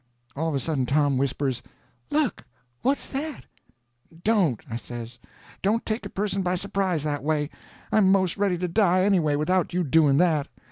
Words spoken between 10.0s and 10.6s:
that."